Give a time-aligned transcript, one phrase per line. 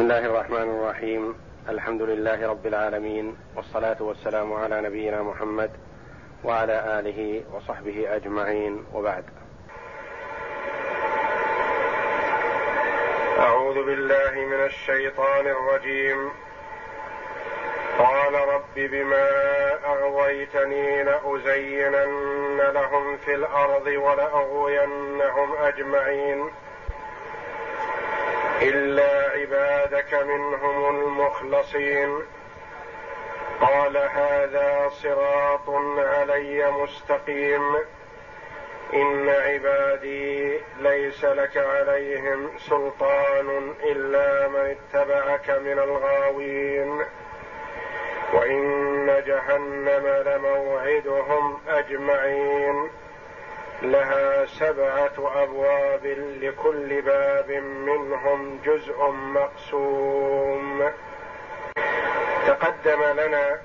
[0.00, 1.34] بسم الله الرحمن الرحيم
[1.68, 5.70] الحمد لله رب العالمين والصلاه والسلام على نبينا محمد
[6.44, 9.24] وعلى اله وصحبه اجمعين وبعد
[13.38, 16.30] اعوذ بالله من الشيطان الرجيم
[17.98, 19.28] قال رب بما
[19.86, 26.50] اغويتني لازينن لهم في الأرض ولاغوينهم اجمعين
[28.62, 32.22] إلا عبادك منهم المخلصين.
[33.60, 37.76] قال هذا صراط علي مستقيم.
[38.94, 47.04] إن عبادي ليس لك عليهم سلطان إلا من اتبعك من الغاوين.
[48.32, 52.90] وإن جهنم لموعدهم أجمعين.
[53.82, 56.06] لها سبعة أبواب
[56.42, 60.90] لكل باب منهم جزء مقسوم.
[62.46, 63.60] تقدم لنا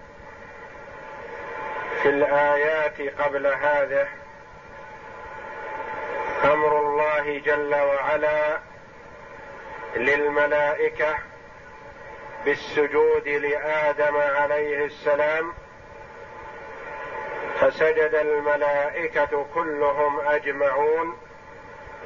[2.01, 4.07] في الآيات قبل هذه
[6.43, 8.59] أمر الله جل وعلا
[9.95, 11.15] للملائكة
[12.45, 15.53] بالسجود لآدم عليه السلام
[17.59, 21.17] فسجد الملائكة كلهم أجمعون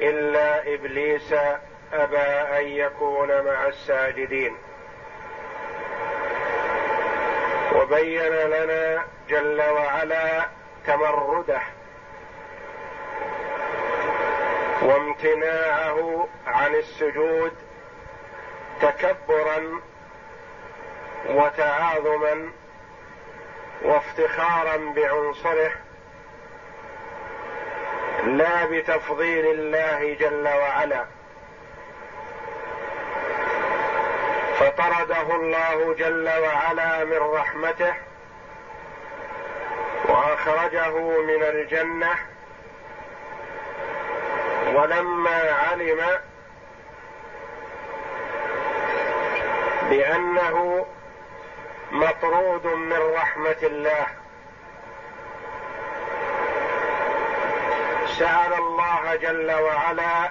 [0.00, 1.34] إلا إبليس
[1.92, 2.18] أبى
[2.58, 4.56] أن يكون مع الساجدين.
[7.74, 10.46] وبين لنا جل وعلا
[10.86, 11.60] تمرده
[14.82, 17.52] وامتناعه عن السجود
[18.80, 19.80] تكبرا
[21.28, 22.50] وتعاظما
[23.82, 25.72] وافتخارا بعنصره
[28.24, 31.04] لا بتفضيل الله جل وعلا.
[34.58, 37.94] فطرده الله جل وعلا من رحمته
[40.08, 42.14] وأخرجه من الجنة.
[44.74, 46.00] ولما علم
[49.90, 50.86] بأنه
[51.90, 54.06] مطرود من رحمة الله.
[58.18, 60.30] سأل الله جل وعلا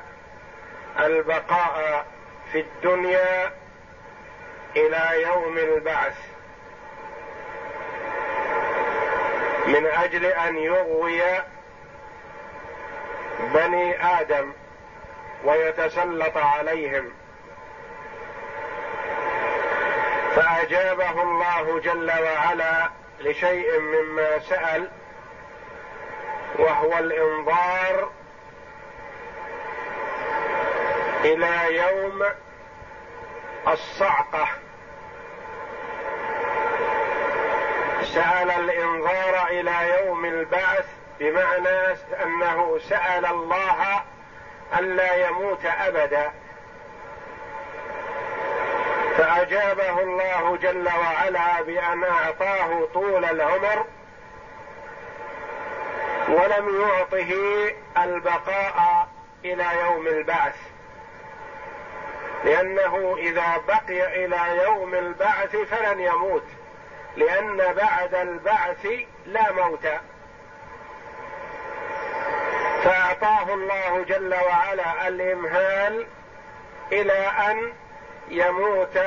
[0.99, 2.05] البقاء
[2.51, 3.51] في الدنيا
[4.75, 6.17] إلى يوم البعث.
[9.67, 11.21] من أجل أن يغوي
[13.39, 14.53] بني آدم
[15.45, 17.11] ويتسلط عليهم.
[20.35, 24.89] فأجابه الله جل وعلا لشيء مما سأل
[26.59, 28.09] وهو الإنظار
[31.23, 32.23] إلى يوم
[33.67, 34.47] الصعقة.
[38.03, 40.85] سأل الإنظار إلى يوم البعث
[41.19, 44.01] بمعنى أنه سأل الله
[44.79, 46.31] ألا يموت أبدا.
[49.19, 53.85] فأجابه الله جل وعلا بأن أعطاه طول العمر
[56.29, 57.33] ولم يعطه
[57.97, 59.07] البقاء
[59.45, 60.55] إلى يوم البعث
[62.43, 66.45] لأنه إذا بقي إلى يوم البعث فلن يموت
[67.17, 68.87] لأن بعد البعث
[69.25, 69.87] لا موت.
[72.83, 76.07] فأعطاه الله جل وعلا الإمهال
[76.91, 77.73] إلى أن
[78.29, 78.99] يموت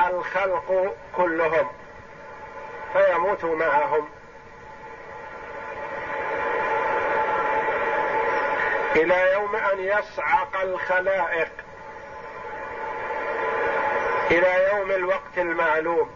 [0.00, 1.70] الخلق كلهم
[2.92, 4.08] فيموت معهم.
[8.96, 11.52] إلى يوم أن يصعق الخلائق.
[14.30, 16.10] إلى يوم الوقت المعلوم.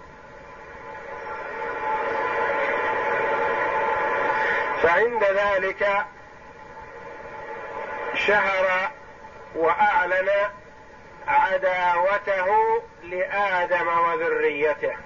[4.83, 6.05] فعند ذلك
[8.15, 8.91] شهر
[9.55, 10.31] وأعلن
[11.29, 14.97] عداوته لآدم وذريته.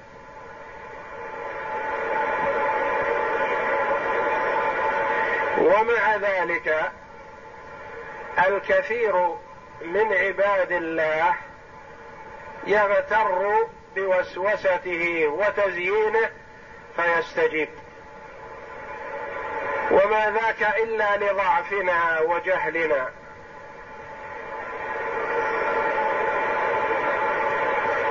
[5.59, 6.93] ومع ذلك
[8.47, 9.35] الكثير
[9.83, 11.35] من عباد الله
[12.67, 13.57] يغتر
[13.97, 16.31] بوسوسته وتزيينه
[16.97, 17.69] فيستجيب.
[19.91, 23.11] وما ذاك إلا لضعفنا وجهلنا.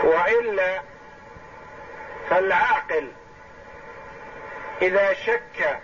[0.07, 0.81] وإلا
[2.29, 3.11] فالعاقل
[4.81, 5.79] إذا شك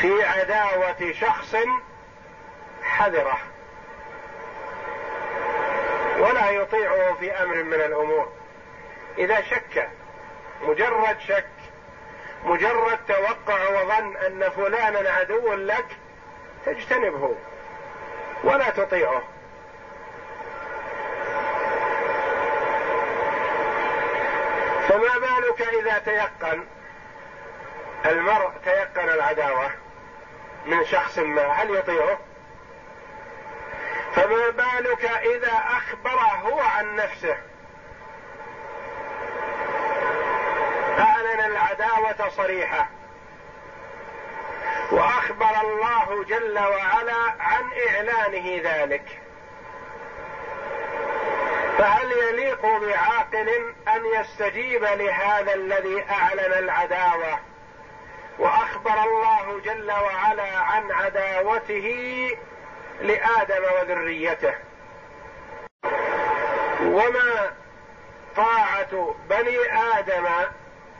[0.00, 1.56] في عداوة شخص
[2.82, 3.38] حذره
[6.18, 8.32] ولا يطيعه في أمر من الأمور.
[9.18, 9.88] إذا شك
[10.62, 11.46] مجرد شك
[12.44, 15.86] مجرد توقع وظن أن فلانا عدو لك
[16.66, 17.36] تجتنبه
[18.44, 19.22] ولا تطيعه.
[24.94, 26.66] فما بالك إذا تيقن؟
[28.06, 29.70] المرء تيقن العداوة
[30.66, 32.18] من شخص ما هل يطيعه؟
[34.14, 37.36] فما بالك إذا أخبره هو عن نفسه؟
[40.98, 42.88] أعلن العداوة صريحة.
[44.90, 49.23] وأخبر الله جل وعلا عن إعلانه ذلك.
[51.78, 57.38] فهل يليق بعاقل أن يستجيب لهذا الذي أعلن العداوة
[58.38, 62.28] وأخبر الله جل وعلا عن عداوته
[63.00, 64.54] لآدم وذريته؟
[66.82, 67.52] وما
[68.36, 69.58] طاعة بني
[69.98, 70.26] آدم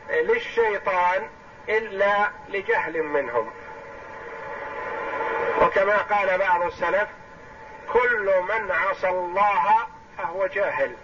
[0.09, 1.29] للشيطان
[1.69, 3.51] إلا لجهل منهم.
[5.61, 7.09] وكما قال بعض السلف
[7.93, 9.94] كل من عصى الله
[10.25, 10.95] فهو جاهل.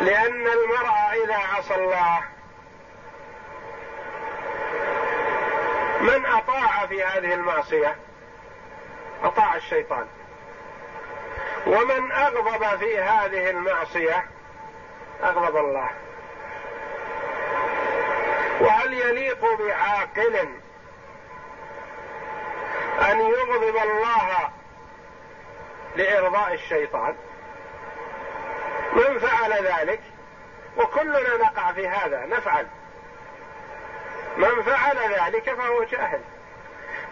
[0.00, 2.20] لأن المرء إذا عصى الله
[6.00, 7.96] من أطاع في هذه المعصية؟
[9.22, 10.06] أطاع الشيطان.
[11.66, 14.26] ومن أغضب في هذه المعصية؟
[15.22, 15.90] أغضب الله.
[18.60, 20.36] وهل يليق بعاقل
[23.10, 24.57] أن يغضب الله
[25.96, 27.16] لإرضاء الشيطان.
[28.92, 30.00] من فعل ذلك
[30.76, 32.66] وكلنا نقع في هذا نفعل.
[34.36, 36.20] من فعل ذلك فهو جاهل.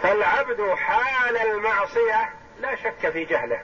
[0.02, 3.61] فالعبد حال المعصية لا شك في جهله.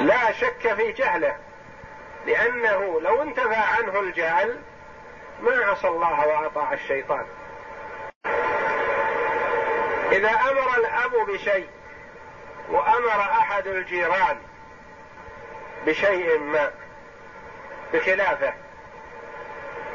[0.00, 1.36] لا شك في جهله
[2.26, 4.60] لأنه لو انتفى عنه الجهل
[5.40, 7.26] ما عصى الله وأطاع الشيطان.
[10.12, 11.68] إذا أمر الأب بشيء
[12.68, 14.38] وأمر أحد الجيران
[15.86, 16.72] بشيء ما
[17.92, 18.54] بخلافه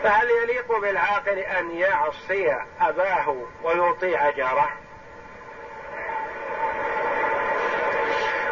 [0.03, 4.69] فهل يليق بالعاقل أن يعصي أباه ويطيع جاره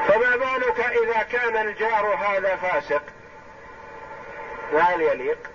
[0.07, 3.03] فما بالك إذا كان الجار هذا فاسق؟
[4.71, 5.51] فهل يليق؟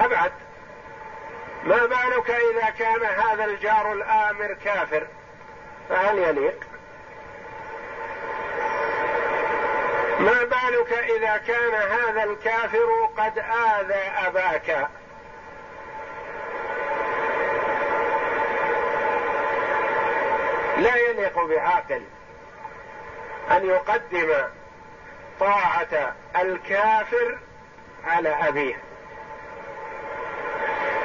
[0.00, 0.32] أبعد.
[1.64, 5.06] ما بالك إذا كان هذا الجار الآمر كافر؟
[5.88, 6.64] فهل يليق؟
[10.20, 14.88] ما بالك إذا كان هذا الكافر قد آذى أباك؟
[20.78, 22.02] لا يليق بعاقل
[23.50, 24.34] أن يقدم
[25.40, 27.38] طاعة الكافر
[28.04, 28.91] على أبيه.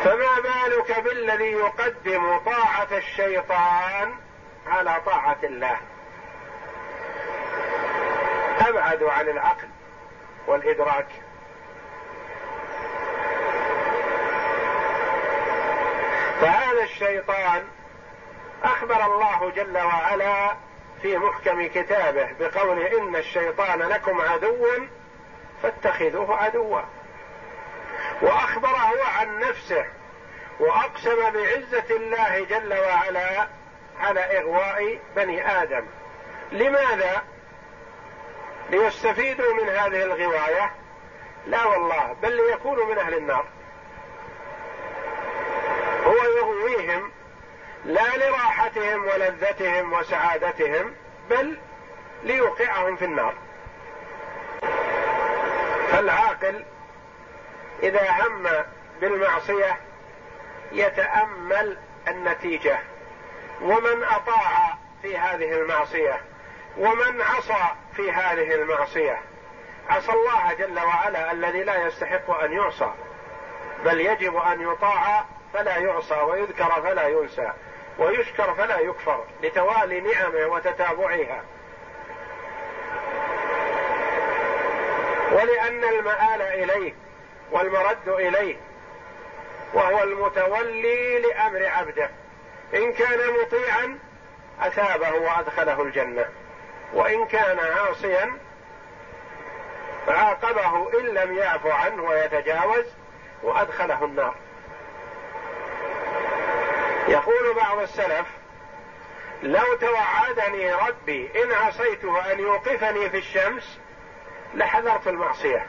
[0.04, 4.14] فما بالك بالذي يقدم طاعة الشيطان
[4.68, 5.78] على طاعة الله؟
[8.68, 9.68] أبعد عن العقل
[10.48, 11.08] والإدراك.
[16.42, 17.64] فهذا الشيطان
[18.64, 20.56] أخبر الله جل وعلا
[21.02, 24.68] في محكم كتابه بقوله إن الشيطان لكم عدو
[25.64, 26.82] فاتخذوه عدوا.
[28.22, 29.86] وأخبره عن نفسه
[30.60, 33.48] وأقسم بعزة الله جل وعلا
[34.00, 35.86] على إغواء بني آدم.
[36.52, 37.24] لماذا؟
[38.70, 40.72] ليستفيدوا من هذه الغواية؟
[41.48, 43.46] لا والله بل ليكونوا من أهل النار.
[46.06, 47.12] هو يغويهم
[47.86, 50.96] لا لراحتهم ولذتهم وسعادتهم
[51.30, 51.58] بل
[52.24, 53.34] ليوقعهم في النار.
[55.92, 56.66] فالعاقل
[57.84, 58.48] إذا هم
[59.02, 59.78] بالمعصية
[60.72, 62.80] يتأمل النتيجة.
[63.62, 66.22] ومن أطاع في هذه المعصية
[66.78, 67.64] ومن عصى
[67.96, 69.22] في هذه المعصية.
[69.90, 72.92] عصى الله جل وعلا الذي لا يستحق أن يعصى
[73.86, 77.52] بل يجب أن يطاع فلا يعصى ويذكر فلا ينسى
[78.00, 81.44] ويشكر فلا يكفر لتوالي نعمه وتتابعها
[85.32, 86.94] ولأن المآل إليه
[87.52, 88.58] والمرد إليه
[89.74, 92.10] وهو المتولي لأمر عبده.
[92.74, 94.00] إن كان مطيعا
[94.62, 96.26] أثابه وأدخله الجنة
[96.94, 98.38] وإن كان عاصيا
[100.08, 102.86] فعاقبه إن لم يعف عنه ويتجاوز
[103.44, 104.36] وأدخله النار.
[107.08, 108.28] يقول بعض السلف
[109.44, 113.80] لو توعدني ربي إن عصيته أن يوقفني في الشمس
[114.54, 115.68] لحذرت المعصية.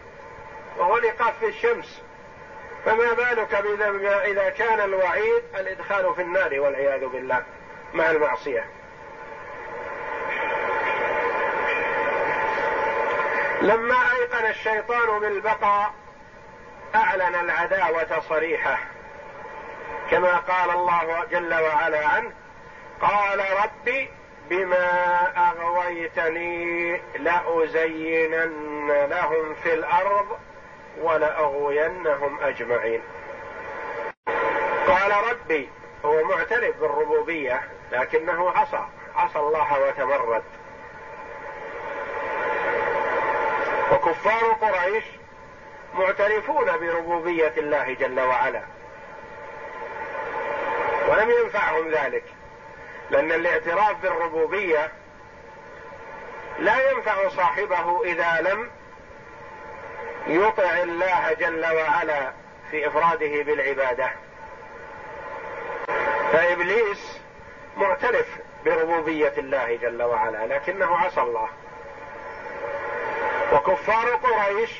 [0.76, 2.02] الايقاف في الشمس.
[2.84, 3.54] فما بالك
[4.26, 7.42] إذا كان الوعيد الإدخال في النار والعياذ بالله
[7.94, 8.64] مع المعصية.
[13.62, 15.94] لما أيقن الشيطان بالبقاء
[16.94, 18.78] أعلن العداوة صريحة.
[20.10, 22.32] كما قال الله جل وعلا عنه
[23.00, 24.10] قال ربي
[24.50, 30.38] بما أغويتني لأزينن لهم في الأرض
[31.02, 33.02] ولأغوينهم أجمعين.
[34.88, 35.68] قال ربي
[36.04, 37.62] هو معترف بالربوبية
[37.92, 38.84] لكنه عصى
[39.16, 40.42] عصى الله وتمرد.
[43.92, 45.04] وكفار قريش
[45.94, 48.62] معترفون بربوبية الله جل وعلا.
[51.08, 52.24] ولم ينفعهم ذلك
[53.10, 54.92] لأن الاعتراف بالربوبية
[56.58, 58.70] لا ينفع صاحبه إذا لم
[60.28, 62.32] يطع الله جل وعلا
[62.70, 64.10] في إفراده بالعبادة.
[66.32, 67.20] فإبليس
[67.76, 68.26] معترف
[68.64, 71.48] بربوبية الله جل وعلا لكنه عصى الله.
[73.52, 74.70] وكفار قريش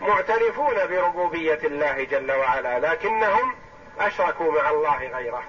[0.00, 3.54] معترفون بربوبية الله جل وعلا لكنهم
[4.00, 5.42] أشركوا مع الله غيره.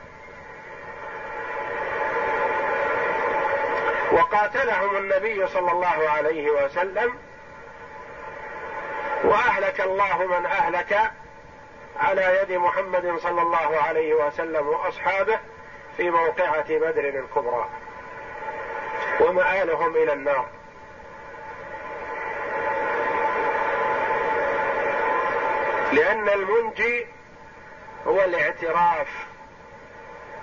[4.11, 7.26] وقاتلهم النبي صلى الله عليه وسلم
[9.23, 11.11] وأهلك الله من أهلك
[11.99, 15.39] على يد محمد صلى الله عليه وسلم وأصحابه
[15.97, 17.69] في موقعة بدر الكبرى.
[19.19, 20.45] ومآلهم إلى النار.
[25.93, 27.07] لأن المنجي
[28.07, 29.07] هو الاعتراف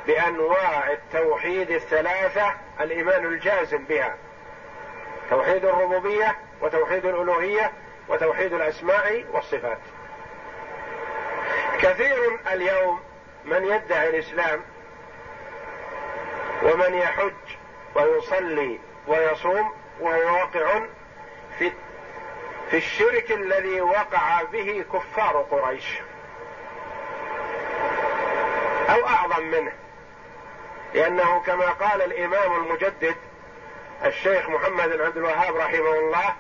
[0.06, 4.16] بأنواع التوحيد الثلاثة الإيمان الجازم بها.
[5.30, 7.72] توحيد الربوبية وتوحيد الألوهية
[8.08, 9.78] وتوحيد الأسماء والصفات.
[11.80, 13.00] كثير اليوم
[13.44, 14.62] من يدعي الإسلام
[16.62, 17.56] ومن يحج
[17.94, 20.80] ويصلي ويصوم وهو واقع
[21.58, 21.72] في
[22.70, 26.00] في الشرك الذي وقع به كفار قريش.
[28.88, 29.72] أو أعظم منه.
[30.94, 33.16] لأنه كما قال الإمام المجدد
[34.04, 36.34] الشيخ محمد بن عبد الوهاب رحمه الله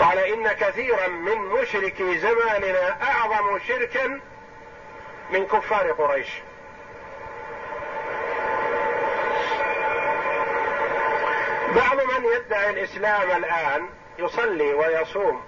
[0.00, 4.20] قال إن كثيرا من مشركي زماننا أعظم شركا
[5.30, 6.28] من كفار قريش.
[11.76, 13.88] بعض من يدعي الإسلام الآن
[14.18, 15.42] يصلي ويصوم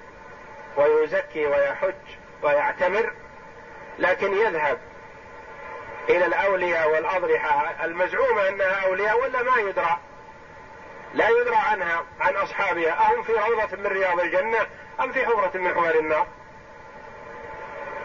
[0.76, 1.94] ويزكي ويحج
[2.42, 3.12] ويعتمر
[3.98, 4.78] لكن يذهب
[6.08, 9.98] إلى الأولياء والأضرحة المزعومه أنها أولياء ولا ما يدرى؟
[11.14, 14.66] لا يدرى عنها عن أصحابها أهم في روضة من رياض الجنة
[15.00, 16.26] أم في حفره من حفر النار؟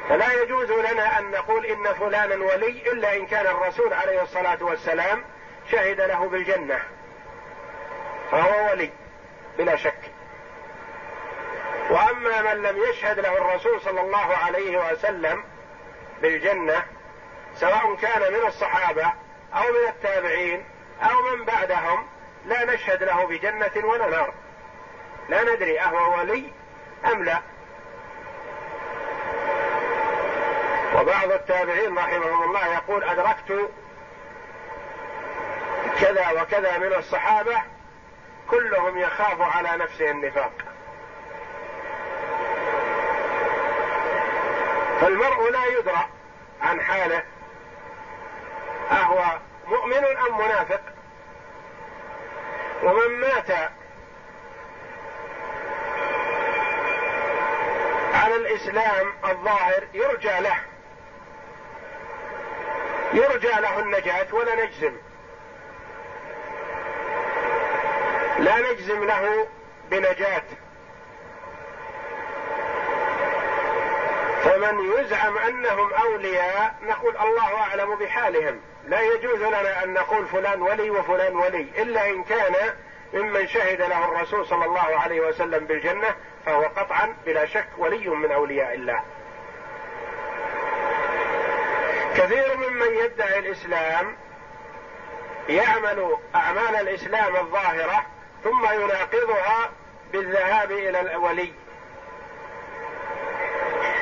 [0.10, 5.24] فلا يجوز لنا أن نقول إن فلانا ولي إلا إن كان الرسول عليه الصلاة والسلام
[5.72, 6.80] شهد له بالجنة.
[8.32, 8.92] فهو ولي
[9.58, 10.00] بلا شك.
[11.90, 15.44] وأما من لم يشهد له الرسول صلى الله عليه وسلم
[16.22, 16.84] بالجنة
[17.56, 19.14] سواء كان من الصحابة
[19.54, 20.66] أو من التابعين
[21.02, 22.08] أو من بعدهم
[22.48, 24.34] لا نشهد له بجنه ولا نار.
[25.30, 26.52] لا ندري أهو ولي
[27.06, 27.42] أم لا.
[30.96, 33.70] وبعض التابعين رحمهم الله يقول أدركت
[36.02, 37.62] كذا وكذا من الصحابة
[38.50, 40.54] كلهم يخاف على نفسه النفاق.
[45.02, 46.08] فالمرء لا يدرى
[46.62, 47.24] عن حاله
[48.92, 50.82] أهو مؤمن أم منافق؟
[52.84, 53.52] ومن مات
[58.14, 60.58] على الإسلام الظاهر يرجى له.
[63.14, 64.98] يرجى له النجاة ولا نجزم.
[68.40, 69.48] لا نجزم له
[69.92, 70.44] بنجاة.
[74.44, 78.62] فمن يزعم أنهم أولياء نقول الله أعلم بحالهم.
[78.88, 82.54] لا يجوز لنا أن نقول فلان ولي وفلان ولي إلا إن كان
[83.14, 86.16] ممن شهد له الرسول صلى الله عليه وسلم بالجنة
[86.46, 89.04] فهو قطعا بلا شك ولي من أولياء الله.
[92.18, 94.16] كثير ممن يدعي الإسلام
[95.50, 98.06] يعمل أعمال الإسلام الظاهرة
[98.44, 99.72] ثم يناقضها
[100.12, 101.54] بالذهاب إلى الولي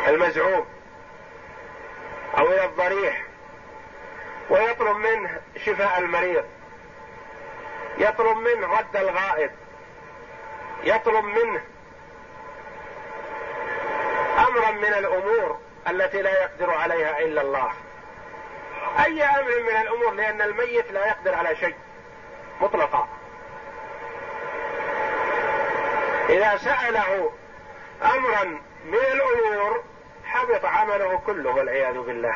[0.07, 0.65] المزعوم
[2.37, 3.24] أو إلى الضريح.
[4.49, 6.45] ويطلب منه شفاء المريض.
[7.97, 9.51] يطلب منه رد الغائب.
[10.83, 11.61] يطلب منه
[14.47, 17.71] أمرا من الأمور التي لا يقدر عليها إلا الله.
[19.05, 21.75] أي أمر من الأمور؟ لأن الميت لا يقدر على شيء
[22.61, 23.07] مطلقا.
[26.29, 27.31] إذا سأله
[28.03, 28.43] امرا
[28.85, 29.83] من الأمور
[30.25, 32.35] حبط عمله كله والعياذ بالله.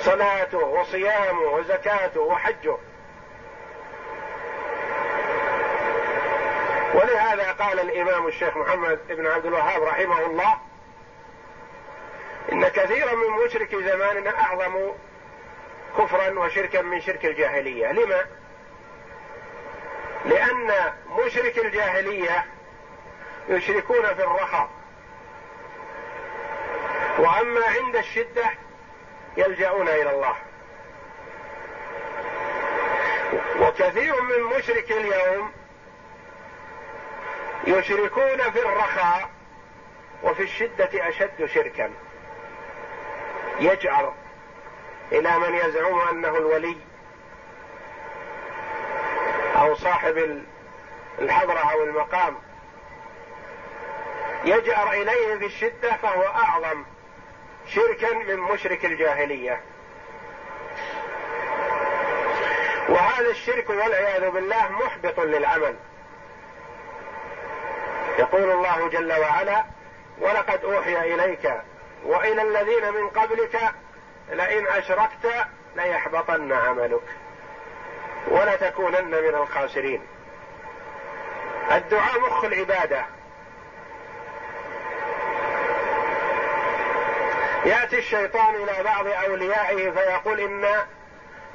[0.00, 2.76] صلاته وصيامه وزكاته وحجه.
[6.94, 10.58] ولهذا قال الإمام الشيخ محمد بن عبد الوهاب رحمه الله
[12.52, 14.92] إن كثيرا من مشرك زماننا أعظم
[15.98, 17.92] كفرا وشركا من شرك الجاهلية.
[17.92, 18.26] لما؟
[20.24, 22.44] لأن مشرك الجاهلية
[23.48, 24.70] يشركون في الرخاء.
[27.18, 28.50] وأما عند الشدة
[29.36, 30.34] يلجؤون إلى الله.
[33.60, 35.52] وكثير من مشرك اليوم
[37.66, 39.30] يشركون في الرخاء
[40.22, 41.90] وفي الشدة أشد شركا.
[43.60, 44.14] يجعر
[45.12, 46.76] إلى من يزعم أنه الولي
[49.56, 50.42] أو صاحب
[51.18, 52.36] الحضرة أو المقام.
[54.44, 56.84] يجأر إليه في الشدة فهو أعظم.
[57.74, 59.60] شركا من مشرك الجاهلية.
[62.88, 65.76] وهذا الشرك والعياذ بالله محبط للعمل.
[68.18, 69.64] يقول الله جل وعلا
[70.18, 71.52] ولقد أوحي إليك
[72.04, 73.60] وإلى الذين من قبلك
[74.30, 75.46] لئن أشركت
[75.76, 77.02] ليحبطن عملك
[78.28, 80.02] ولتكونن من الخاسرين.
[81.72, 83.04] الدعاء مخ العبادة.
[87.64, 90.68] يأتي الشيطان إلى بعض أوليائه فيقول إن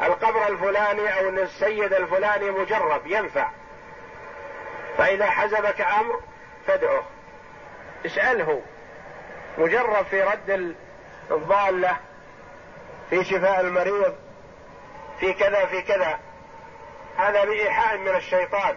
[0.04, 3.50] القبر الفلاني أو إن السيد الفلاني مجرب ينفع.
[4.98, 6.22] فإذا حزبك أمر
[6.68, 7.04] فادعه.
[8.06, 8.62] اساله
[9.58, 10.76] مجرب في رد
[11.32, 11.98] الضالة
[13.10, 14.16] في شفاء المريض
[15.20, 16.20] في كذا في كذا.
[17.18, 18.76] هذا بإيحاء من الشيطان.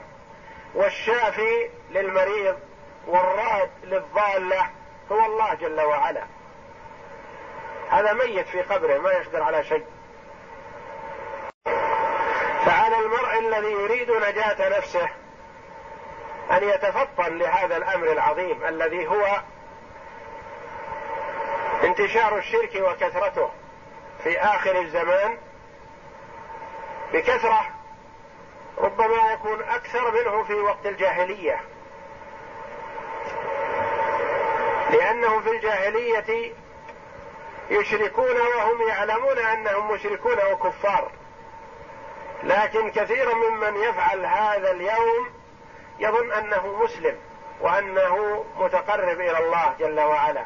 [0.74, 2.58] والشافي للمريض
[3.06, 4.70] والراد للضالة
[5.12, 6.37] هو الله جل وعلا.
[7.90, 9.86] هذا ميت في قبره ما يقدر على شيء.
[12.66, 15.08] فعلى المرء الذي يريد نجاة نفسه
[16.50, 19.42] أن يتفطن لهذا الأمر العظيم الذي هو
[21.84, 23.50] انتشار الشرك وكثرته
[24.22, 25.38] في آخر الزمان
[27.12, 27.60] بكثرة
[28.78, 31.60] ربما يكون أكثر منه في وقت الجاهلية.
[34.90, 36.52] لأنه في الجاهلية
[37.70, 41.10] يشركون وهم يعلمون أنهم مشركون وكفار.
[42.42, 45.30] لكن كثير ممن يفعل هذا اليوم
[45.98, 47.16] يظن أنه مسلم
[47.60, 50.44] وأنه متقرب إلى الله جل وعلا.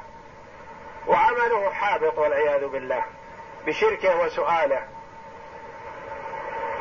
[1.06, 3.02] وعمله حابط والعياذ بالله
[3.66, 4.88] بشركه وسؤاله.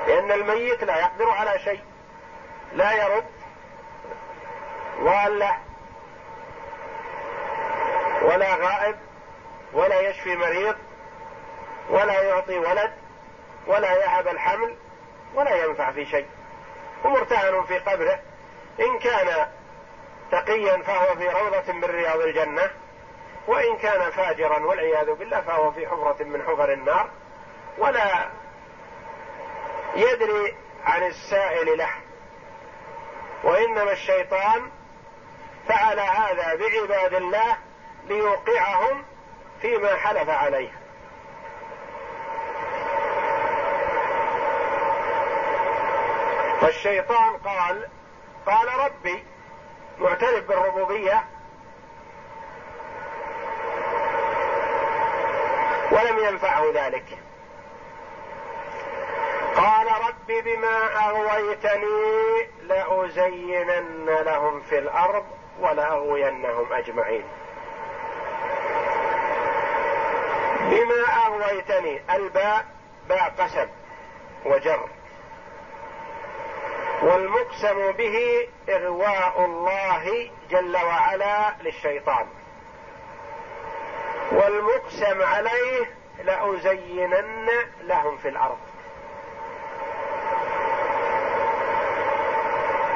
[0.07, 1.81] لأن الميت لا يقدر على شيء
[2.73, 3.31] لا يرد
[4.99, 5.57] ولا
[8.21, 9.10] ولا غائب.
[9.73, 10.75] ولا يشفي مريض
[11.89, 12.91] ولا يعطي ولد
[13.67, 14.75] ولا يهب الحمل
[15.35, 16.27] ولا ينفع في شيء.
[17.03, 18.19] ومرتهن في قبره.
[18.79, 19.47] إن كان
[20.31, 22.71] تقيا فهو في روضة من رياض الجنة
[23.47, 27.09] وإن كان فاجرا والعياذ بالله فهو في حفرة من حفر النار.
[27.77, 28.29] ولا
[29.95, 30.55] يدري
[30.85, 31.89] عن السائل له.
[33.43, 34.71] وإنما الشيطان
[35.67, 37.57] فعل هذا بعباد الله
[38.07, 39.05] ليوقعهم
[39.61, 40.69] فيما حلف عليه.
[46.61, 47.87] فالشيطان قال
[48.45, 49.23] قال ربي
[49.99, 51.23] معترف بالربوبية
[55.91, 57.17] ولم ينفعه ذلك.
[59.55, 65.25] قال رب بما أغويتني لأزينن لهم في الأرض
[65.59, 67.23] ولأغوينهم أجمعين.
[70.71, 72.65] بما أغويتني الباء
[73.09, 73.67] باء قسم
[74.45, 74.89] وجر.
[77.01, 82.27] والمقسم به إغواء الله جل وعلا للشيطان.
[84.31, 85.91] والمقسم عليه
[86.23, 87.49] لأزينن
[87.81, 88.57] لهم في الأرض.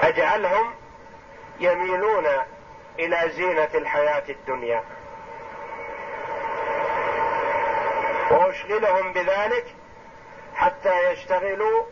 [0.01, 0.73] أجعلهم
[1.59, 2.27] يميلون
[2.99, 4.83] إلى زينة الحياة الدنيا.
[8.31, 9.75] وأشغلهم بذلك
[10.55, 11.83] حتى يشتغلوا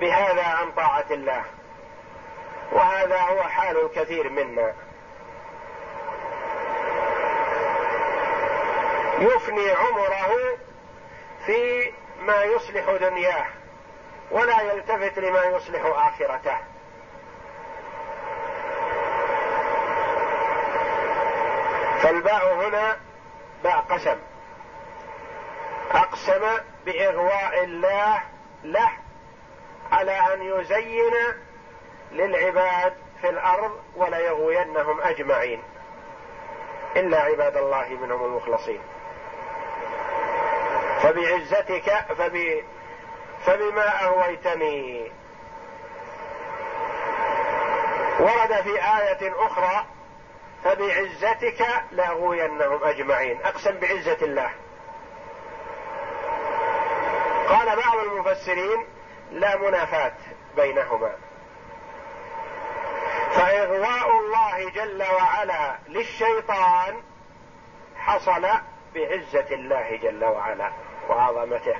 [0.00, 1.44] بهذا عن طاعة الله.
[2.72, 4.74] وهذا هو حال الكثير منا.
[9.18, 10.58] يفني عمره
[11.46, 13.46] في ما يصلح دنياه
[14.30, 16.58] ولا يلتفت لما يصلح آخرته.
[22.02, 22.96] فالباء هنا
[23.64, 24.16] باء قسم.
[25.94, 28.22] أقسم بإغواء الله
[28.64, 28.90] له
[29.92, 31.14] على أن يزين
[32.12, 35.62] للعباد في الأرض وليغوينهم أجمعين.
[36.96, 38.80] إلا عباد الله منهم المخلصين.
[41.02, 42.64] فبعزتك فب
[43.46, 45.12] فبما أغويتني.
[48.20, 49.86] ورد في آية أخرى
[50.64, 53.42] فبعزتك لأغوينهم أجمعين.
[53.42, 54.50] أقسم بعزة الله.
[57.64, 58.86] قال بعض المفسرين
[59.32, 60.12] لا منافاة
[60.56, 61.12] بينهما.
[63.32, 67.02] فإغواء الله جل وعلا للشيطان
[67.96, 68.46] حصل
[68.94, 70.70] بعزة الله جل وعلا
[71.08, 71.76] وعظمته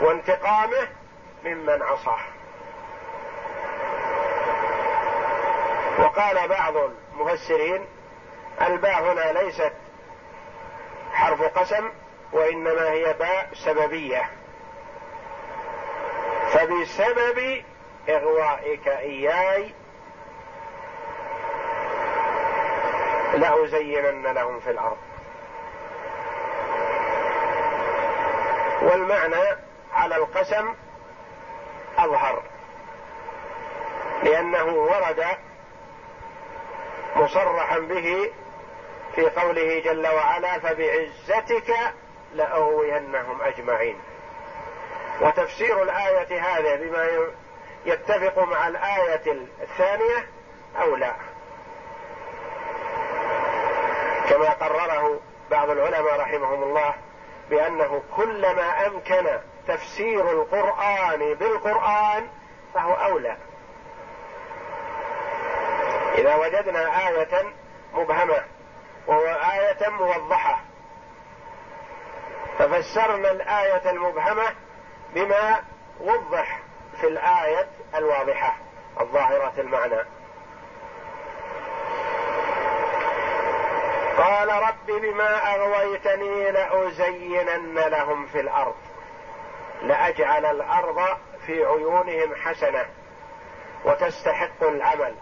[0.00, 0.88] وانتقامه
[1.44, 2.20] ممن عصاه.
[5.98, 7.86] وقال بعض المفسرين
[8.60, 9.72] الباء هنا ليست
[11.12, 11.90] حرف قسم
[12.32, 14.30] وإنما هي باء سببية.
[16.56, 17.64] فبسبب
[18.08, 19.74] إغوائك إياي
[23.34, 24.96] لأزينن لهم في الأرض.
[28.82, 29.56] والمعنى
[29.92, 30.74] على القسم
[31.98, 32.42] أظهر
[34.22, 35.24] لأنه ورد
[37.16, 38.32] مصرحا به
[39.14, 41.74] في قوله جل وعلا فبعزتك
[42.34, 43.98] لأغوينهم أجمعين.
[45.20, 47.08] وتفسير الآية هذا بما
[47.86, 50.28] يتفق مع الآية الثانية
[50.80, 51.12] أو لا.
[54.30, 56.94] كما قرره بعض العلماء رحمهم الله
[57.50, 59.26] بأنه كلما أمكن
[59.68, 62.28] تفسير القرآن بالقرآن
[62.74, 63.36] فهو أولى.
[66.14, 67.44] إذا وجدنا آية
[67.94, 68.44] مبهمة
[69.06, 70.60] وآية موضحة
[72.58, 74.44] ففسرنا الآية المبهمة
[75.14, 75.62] بما
[76.00, 76.60] وضح
[77.00, 78.56] في الآية الواضحة
[79.00, 80.02] الظاهرة المعنى.
[84.18, 88.76] قال رب بما أغويتني لأزينن لهم في الأرض
[89.82, 92.86] لأجعل الأرض في عيونهم حسنة
[93.84, 95.14] وتستحق العمل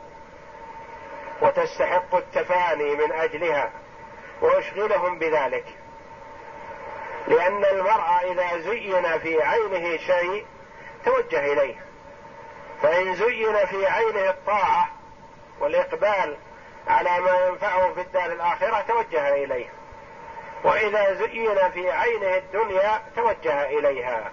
[1.43, 3.71] وتستحق التفاني من أجلها
[4.41, 5.65] وأشغلهم بذلك.
[7.27, 10.47] لأن المرء إذا زين في عينه شيء
[11.05, 11.75] توجه إليه.
[12.83, 14.89] فإن زين في عينه الطاعة
[15.61, 16.37] والإقبال
[16.89, 19.69] على ما ينفعه في الدار الآخرة توجه إليه.
[20.65, 24.33] وإذا زين في عينه الدنيا توجه إليها.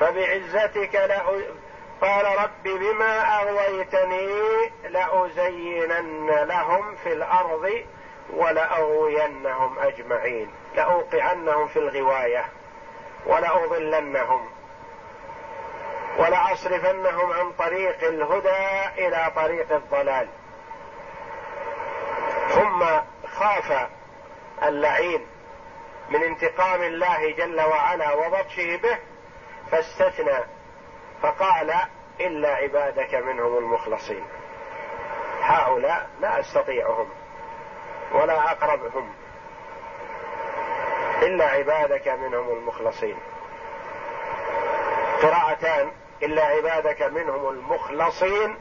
[0.00, 1.22] فبعزتك لأ...
[2.00, 4.28] قال رب بما أغويتني
[4.88, 7.84] لأزينن لهم في الأرض
[8.30, 10.50] ولأغوينهم أجمعين.
[10.76, 12.44] لأوقعنهم في الغواية
[13.26, 14.48] ولأضلنهم
[16.18, 20.28] ولأصرفنهم عن طريق الهدى إلى طريق الضلال.
[22.48, 22.84] ثم
[23.28, 23.88] خاف
[24.62, 25.26] اللعين
[26.10, 28.98] من انتقام الله جل وعلا وبطشه به
[29.70, 30.44] فاستثنى
[31.22, 31.74] فقال
[32.20, 34.24] إلا عبادك منهم المخلصين.
[35.40, 37.08] هؤلاء لا أستطيعهم
[38.12, 39.14] ولا أقربهم.
[41.22, 43.16] الا عبادك منهم المخلصين.
[45.22, 48.56] قراءتان إلا عبادك منهم المخلصين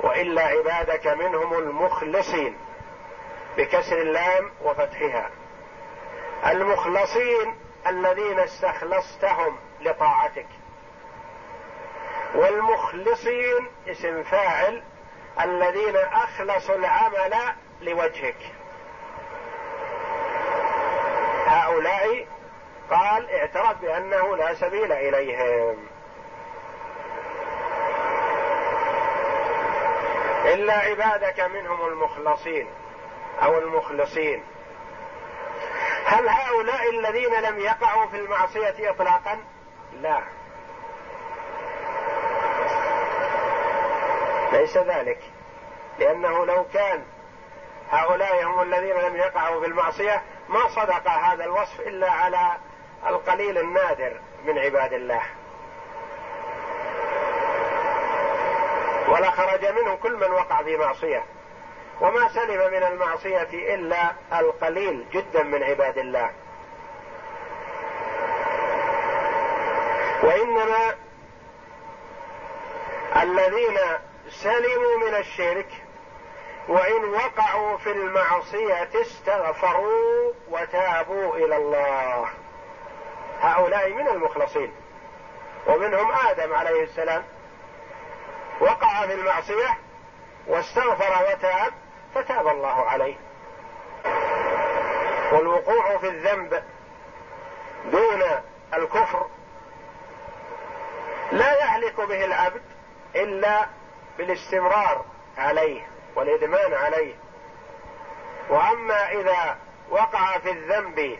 [0.00, 2.56] وإلا عبادك منهم المخلصين
[3.56, 5.30] بكسر اللام وفتحها.
[6.46, 7.56] المخلصين
[7.86, 10.46] الذين استخلصتهم لطاعتك.
[12.34, 14.82] والمخلصين اسم فاعل
[15.40, 17.34] الذين أخلصوا العمل
[17.80, 18.61] لوجهك.
[21.52, 22.26] هؤلاء
[22.90, 25.76] قال اعترف بأنه لا سبيل إليهم.
[30.44, 32.68] إلا عبادك منهم المخلصين
[33.42, 34.44] أو المخلصين.
[36.06, 39.38] هل هؤلاء الذين لم يقعوا في المعصية اطلاقا؟
[40.00, 40.22] لا.
[44.52, 45.18] ليس ذلك
[45.98, 47.04] لأنه لو كان
[47.90, 52.56] هؤلاء هم الذين لم يقعوا في المعصية ما صدق هذا الوصف إلا على
[53.06, 55.22] القليل النادر من عباد الله.
[59.08, 61.24] ولا خرج منه كل من وقع في معصية.
[62.00, 66.30] وما سلم من المعصية إلا القليل جدا من عباد الله.
[70.22, 70.94] وإنما
[73.16, 73.78] الذين
[74.28, 75.68] سلموا من الشرك
[76.68, 82.28] وإن وقعوا في المعصية استغفروا وتابوا إلى الله.
[83.40, 84.72] هؤلاء من المخلصين.
[85.66, 87.24] ومنهم آدم عليه السلام.
[88.60, 89.78] وقع في المعصية
[90.46, 91.72] واستغفر وتاب
[92.14, 93.16] فتاب الله عليه.
[95.32, 96.62] والوقوع في الذنب
[97.92, 98.22] دون
[98.74, 99.26] الكفر
[101.32, 102.62] لا يهلك به العبد
[103.16, 103.66] إلا
[104.18, 105.04] بالاستمرار
[105.38, 105.91] عليه.
[106.16, 107.14] والإدمان عليه.
[108.48, 109.56] وأما إذا
[109.90, 111.18] وقع في الذنب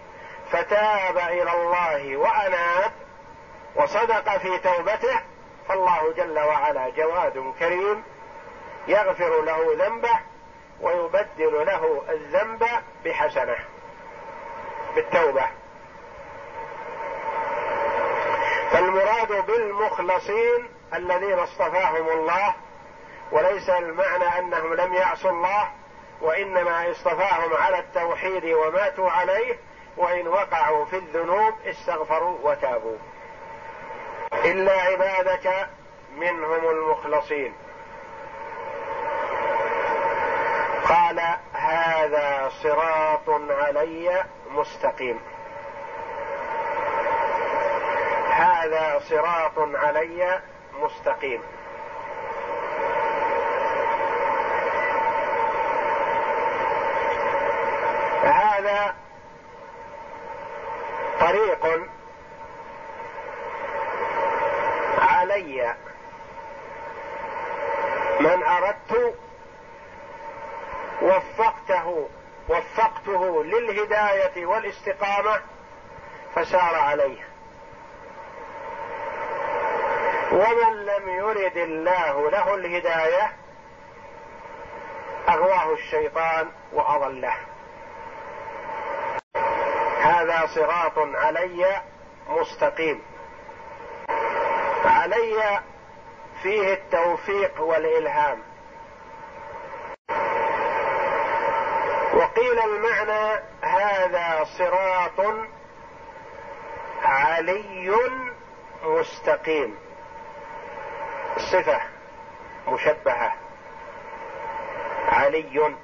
[0.50, 2.92] فتاب إلى الله وأناب
[3.76, 5.20] وصدق في توبته
[5.68, 8.02] فالله جل وعلا جواد كريم
[8.88, 10.18] يغفر له ذنبه
[10.80, 12.66] ويبدل له الذنب
[13.04, 13.56] بحسنه
[14.94, 15.46] بالتوبة.
[18.72, 22.54] فالمراد بالمخلصين الذين اصطفاهم الله
[23.32, 25.68] وليس المعنى أنهم لم يعصوا الله
[26.20, 29.58] وإنما اصطفاهم على التوحيد وماتوا عليه
[29.96, 32.96] وإن وقعوا في الذنوب استغفروا وتابوا.
[34.44, 35.68] إلا عبادك
[36.16, 37.54] منهم المخلصين.
[40.88, 41.20] قال
[41.52, 45.20] هذا صراط علي مستقيم.
[48.30, 50.40] هذا صراط علي
[50.72, 51.42] مستقيم.
[58.22, 58.94] هذا
[61.20, 61.86] طريق
[64.98, 65.74] علي.
[68.20, 69.14] من أردت
[71.02, 72.08] وفقته
[72.48, 75.40] وفقته للهداية والاستقامة
[76.34, 77.28] فسار عليه.
[80.32, 83.32] ومن لم يرد الله له الهداية
[85.28, 87.34] أغواه الشيطان وأضله.
[90.02, 91.82] هذا صراط علي
[92.28, 93.02] مستقيم.
[94.84, 95.60] علي
[96.42, 98.42] فيه التوفيق والإلهام.
[102.14, 105.34] وقيل المعنى هذا صراط
[107.02, 107.96] علي
[108.84, 109.78] مستقيم.
[111.52, 111.80] صفة
[112.68, 113.32] مشبهة.
[115.08, 115.74] علي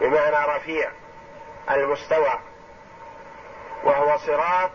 [0.00, 0.90] بمعنى رفيع
[1.70, 2.47] المستوى.
[3.84, 4.70] وهو صراط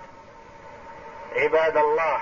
[1.35, 2.21] عباد الله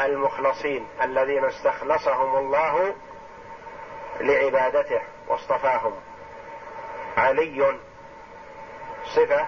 [0.00, 2.94] المخلصين الذين استخلصهم الله
[4.20, 6.00] لعبادته واصطفاهم.
[7.16, 7.78] علي
[9.04, 9.46] صفة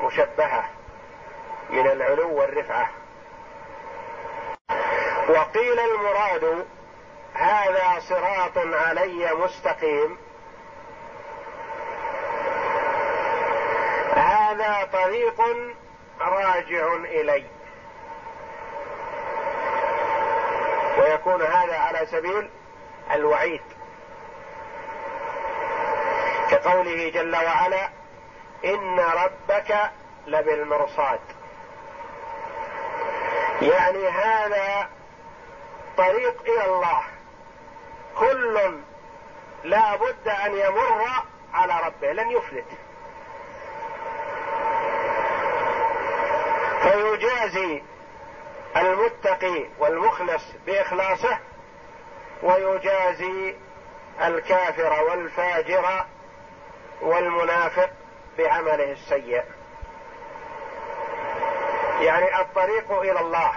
[0.00, 0.64] مشبهة
[1.70, 2.90] من العلو والرفعة.
[5.28, 6.66] وقيل المراد
[7.34, 10.18] هذا صراط علي مستقيم.
[14.14, 15.40] هذا طريق
[16.20, 17.44] راجع إلي.
[20.98, 22.50] ويكون هذا على سبيل
[23.10, 23.62] الوعيد.
[26.50, 27.88] كقوله جل وعلا
[28.64, 29.90] إن ربك
[30.26, 31.20] لبالمرصاد.
[33.62, 34.88] يعني هذا
[35.96, 37.02] طريق إلى الله.
[38.18, 38.80] كل
[39.64, 41.04] لا بد أن يمر
[41.54, 42.12] على ربه.
[42.12, 42.66] لن يفلت.
[46.82, 47.82] فيجازي
[48.76, 51.38] المتقي والمخلص بإخلاصه
[52.42, 53.54] ويجازي
[54.24, 56.04] الكافر والفاجر
[57.00, 57.90] والمنافق
[58.38, 59.42] بعمله السيء.
[62.00, 63.52] يعني الطريق إلى الله.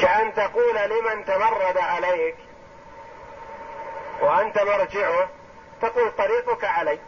[0.00, 2.36] كأن تقول لمن تمرد عليك
[4.20, 5.28] وأنت مرجعه
[5.82, 6.98] تقول طريقك علي.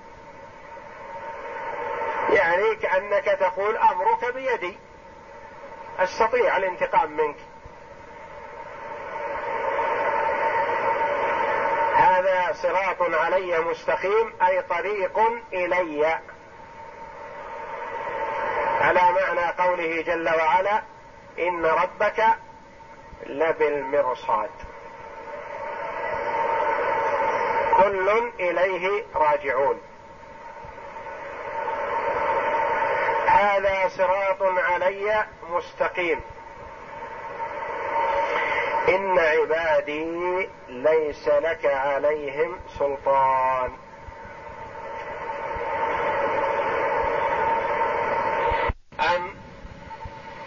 [2.33, 4.79] يعني كأنك تقول أمرك بيدي.
[5.99, 7.37] أستطيع الانتقام منك.
[11.95, 15.19] هذا صراط علي مستقيم أي طريق
[15.53, 16.19] إلي.
[18.81, 20.83] على معنى قوله جل وعلا
[21.38, 22.25] إن ربك
[23.27, 24.51] لبالمرصاد.
[27.77, 29.81] كل إليه راجعون.
[33.40, 36.20] هذا صراط علي مستقيم.
[38.88, 43.72] إن عبادي ليس لك عليهم سلطان.
[49.00, 49.35] أن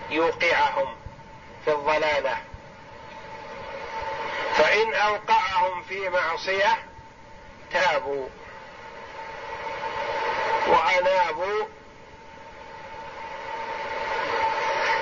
[0.09, 0.95] يوقعهم
[1.65, 2.37] في الضلالة.
[4.55, 6.77] فإن أوقعهم في معصية
[7.71, 8.27] تابوا.
[10.67, 11.65] وأنابوا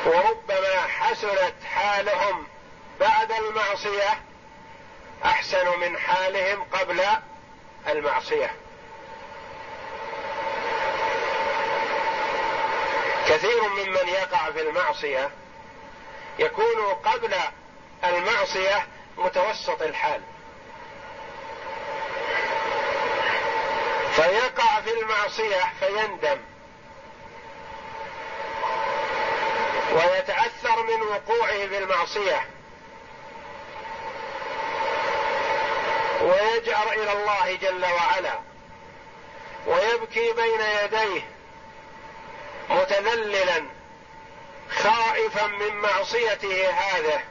[0.06, 2.48] وربما حسنت حالهم
[3.00, 4.22] بعد المعصية
[5.26, 7.02] أحسن من حالهم قبل
[7.88, 8.52] المعصية.
[13.28, 15.30] كثير ممن يقع في المعصية
[16.40, 17.36] يكون قبل
[18.04, 18.88] المعصية
[19.18, 20.22] متوسط الحال.
[24.16, 26.51] فيقع في المعصية فيندم.
[29.92, 32.48] ويتأثر من وقوعه في المعصيه
[36.22, 38.40] ويجأر إلى الله جل وعلا.
[39.68, 41.22] ويبكي بين يديه.
[42.70, 43.64] متذللا.
[44.70, 47.22] خائفا من معصيته هذه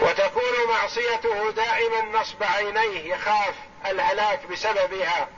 [0.00, 3.14] وتكون معصيته دائما نصب عينيه.
[3.14, 3.54] يخاف
[3.86, 5.28] الهلاك بسببها.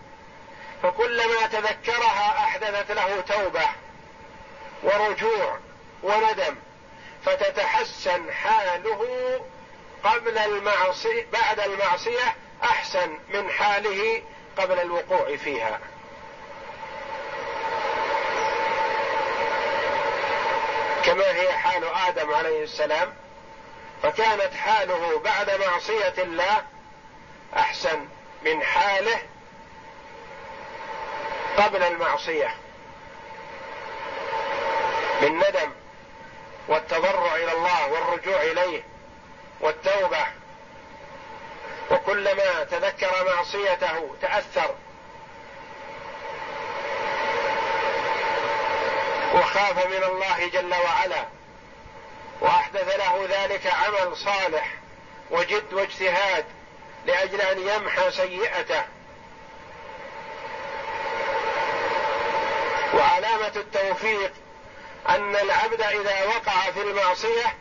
[0.83, 3.69] فكلما تذكرها أحدثت له توبة.
[4.83, 5.59] ورجوع
[6.03, 6.57] وندم
[7.25, 9.07] فتتحسن حاله
[10.05, 14.23] قبل المعصية بعد المعصية أحسن من حاله
[14.57, 15.81] قبل الوقوع فيها.
[21.05, 23.15] كما هي حال آدم عليه السلام
[24.03, 26.65] فكانت حاله بعد معصية الله
[27.57, 28.09] أحسن
[28.45, 29.19] من حاله
[31.57, 32.55] قبل المعصية.
[35.21, 35.71] بالندم
[36.69, 38.83] والتضرع إلى الله والرجوع إليه
[39.61, 40.27] والتوبة.
[41.91, 44.75] وكلما تذكر معصيته تأثر.
[49.35, 51.25] وخاف من الله جل وعلا.
[52.41, 54.75] وأحدث له ذلك عمل صالح
[55.31, 56.45] وجد واجتهاد
[57.07, 58.85] لأجل أن يمحى سيئته.
[62.95, 64.33] وعلامة التوفيق
[65.09, 67.57] أن العبد إذا وقع في المعصية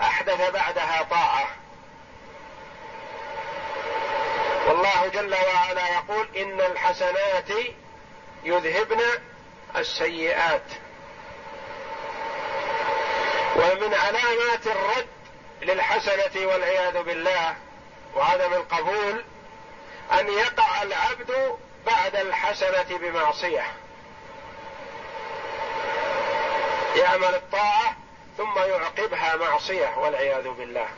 [0.00, 1.48] أحدث بعدها طاعة.
[4.66, 7.48] والله جل وعلا يقول إن الحسنات
[8.44, 9.00] يذهبن
[9.76, 10.62] السيئات.
[13.56, 15.06] ومن علامات الرد
[15.62, 17.54] للحسنة والعياذ بالله
[18.14, 19.24] وعدم القبول
[20.12, 23.66] أن يقع العبد بعد الحسنة بمعصية.
[26.96, 27.96] يعمل الطاعة
[28.36, 30.88] ثم يعقبها معصية والعياذ بالله.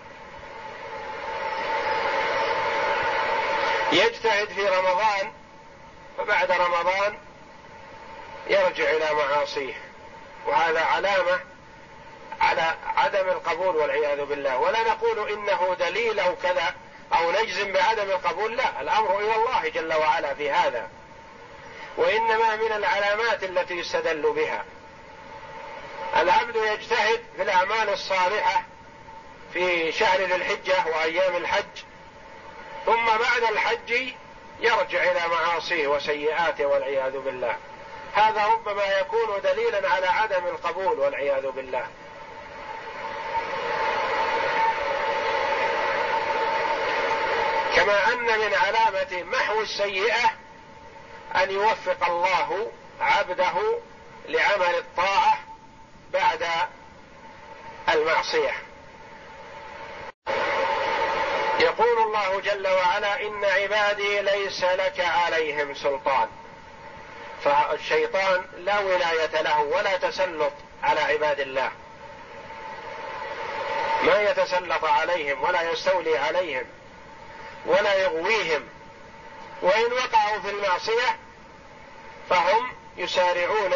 [3.93, 5.33] يجتهد في رمضان
[6.19, 7.19] وبعد رمضان
[8.47, 9.75] يرجع إلى معاصيه.
[10.47, 11.41] وهذا علامة
[12.41, 14.59] على عدم القبول والعياذ بالله.
[14.59, 16.75] ولا نقول إنه دليل أو كذا
[17.13, 18.81] أو نجزم بعدم القبول لا.
[18.81, 20.89] الأمر إلى الله جل وعلا في هذا.
[21.97, 24.65] وإنما من العلامات التي يستدل بها.
[26.17, 28.63] العبد يجتهد في الأعمال الصالحة
[29.53, 31.83] في شهر ذي الحجة وأيام الحج
[32.87, 34.13] ثم بعد الحج
[34.61, 37.57] يرجع إلى معاصيه وسيئاته والعياذ بالله.
[38.15, 41.87] هذا ربما يكون دليلا على عدم القبول والعياذ بالله.
[47.77, 50.31] كما أن من علامة محو السيئة
[51.37, 53.79] أن يوفق الله عبده
[54.29, 55.52] لعمل الطاعة
[56.13, 56.47] بعد
[57.89, 58.55] المعصية.
[61.61, 66.29] يقول الله جل وعلا إن عبادي ليس لك عليهم سلطان.
[67.45, 70.53] فالشيطان لا ولاية له ولا تسلط
[70.83, 71.71] على عباد الله.
[74.03, 76.65] ما يتسلط عليهم ولا يستولي عليهم
[77.67, 78.69] ولا يغويهم.
[79.63, 81.17] وإن وقعوا في المعصية
[82.31, 83.75] فهم يسارعون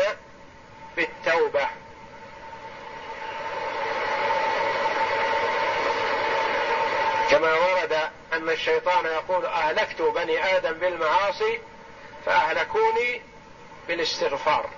[0.96, 1.68] بالتوبة.
[7.30, 7.92] كما ورد
[8.32, 11.60] أن الشيطان يقول أهلكت بني آدم بالمعاصي
[12.26, 13.22] فأهلكوني
[13.88, 14.70] بالاستغفار.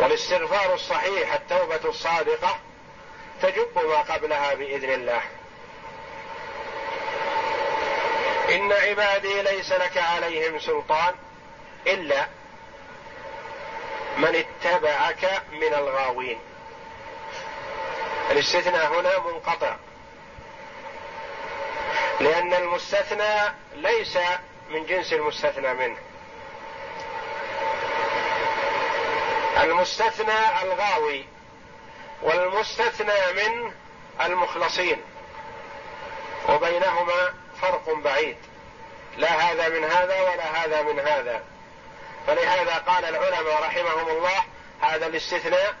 [0.00, 2.58] والاستغفار الصحيح التوبة الصادقة
[3.42, 5.22] تجب ما قبلها بإذن الله.
[8.48, 11.14] إن عبادي ليس لك عليهم سلطان
[11.86, 12.26] إلا
[14.16, 16.38] من اتبعك من الغاوين.
[18.30, 19.76] الاستثناء هنا منقطع.
[22.20, 24.18] لأن المستثنى ليس
[24.70, 25.96] من جنس المستثنى منه.
[29.62, 31.26] المستثنى الغاوي
[32.22, 33.72] والمستثنى منه
[34.20, 35.02] المخلصين.
[36.48, 38.36] وبينهما فرق بعيد.
[39.16, 41.42] لا هذا من هذا ولا هذا من هذا.
[42.26, 44.44] فلهذا قال العلماء رحمهم الله
[44.80, 45.74] هذا الاستثناء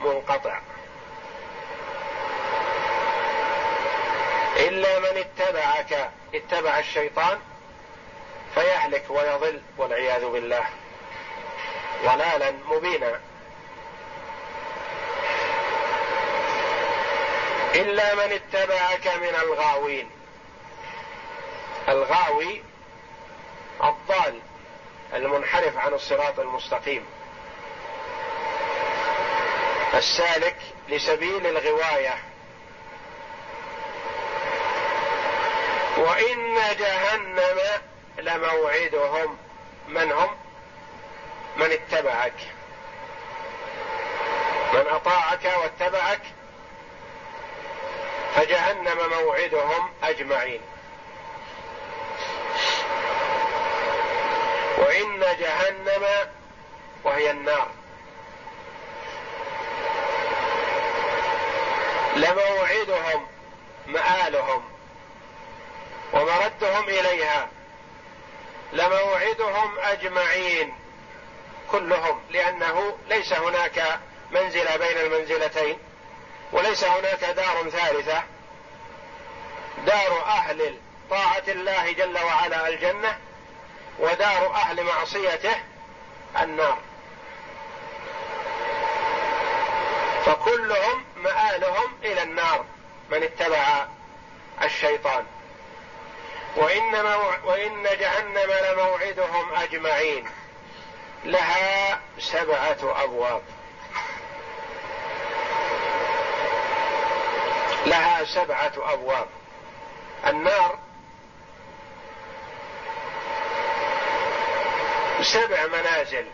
[0.00, 0.60] منقطع.
[4.58, 7.38] إلا من اتبعك اتبع الشيطان
[8.54, 10.66] فيهلك ويضل والعياذ بالله.
[12.04, 13.20] ضلالا مبينا.
[17.74, 20.10] إلا من اتبعك من الغاوين.
[21.88, 22.62] الغاوي
[23.84, 24.40] الضال
[25.14, 27.06] المنحرف عن الصراط المستقيم.
[29.94, 30.56] السالك
[30.88, 32.18] لسبيل الغواية.
[35.98, 37.58] وإن جهنم
[38.18, 39.38] لموعدهم.
[39.88, 40.36] من هم؟
[41.56, 42.34] من اتبعك.
[44.72, 46.20] من أطاعك واتبعك
[48.34, 50.60] فجهنم موعدهم أجمعين.
[54.78, 56.06] وإن جهنم
[57.04, 57.68] وهي النار.
[62.16, 63.26] لموعدهم
[63.86, 64.67] مآلهم.
[66.12, 67.48] ومردهم إليها.
[68.72, 70.74] لموعدهم أجمعين
[71.70, 74.00] كلهم لأنه ليس هناك
[74.30, 75.78] منزله بين المنزلتين
[76.52, 78.22] وليس هناك دار ثالثة.
[79.86, 80.78] دار أهل
[81.10, 83.18] طاعة الله جل وعلا الجنة
[83.98, 85.56] ودار أهل معصيته
[86.40, 86.78] النار.
[90.26, 92.64] فكلهم مآلهم إلى النار
[93.10, 93.86] من اتبع
[94.62, 95.24] الشيطان.
[96.58, 96.94] وإن,
[97.44, 100.28] وإن جهنم لموعدهم أجمعين.
[101.24, 103.42] لها سبعة أبواب.
[107.86, 109.28] لها سبعة أبواب.
[110.26, 110.78] النار
[115.22, 116.26] سبع منازل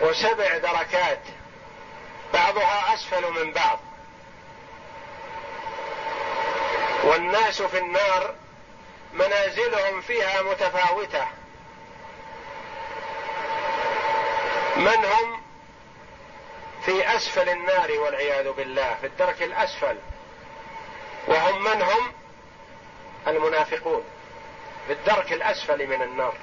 [0.00, 1.20] وسبع دركات.
[2.34, 3.78] بعضها أسفل من بعض.
[7.04, 8.34] والناس في النار
[9.12, 11.26] منازلهم فيها متفاوتة.
[14.76, 15.42] من هم
[16.84, 19.96] في أسفل النار والعياذ بالله في الدرك الأسفل.
[21.26, 22.12] وهم من هم؟
[23.26, 24.04] المنافقون.
[24.86, 26.34] في الدرك الأسفل من النار.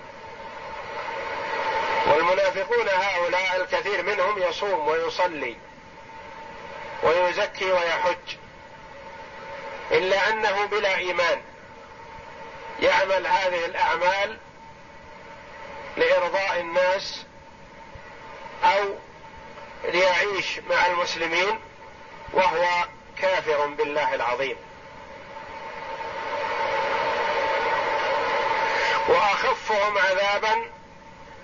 [2.08, 5.56] والمنافقون هؤلاء الكثير منهم يصوم ويصلي
[7.04, 8.36] ويزكي ويحج.
[9.92, 11.42] إلا أنه بلا إيمان.
[12.80, 14.38] يعمل هذه الأعمال
[15.98, 17.26] لإرضاء الناس
[18.64, 18.96] أو
[19.84, 21.60] ليعيش مع المسلمين
[22.34, 22.88] وهو
[23.22, 24.58] كافر بالله العظيم.
[29.08, 30.56] وأخفهم عذابا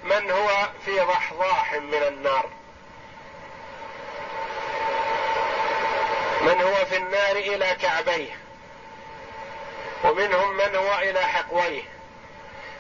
[0.04, 2.50] من هو في ضحضاح من النار.
[6.42, 8.41] من هو في النار إلى كعبيه.
[10.04, 11.84] ومنهم من هو إلى حقويه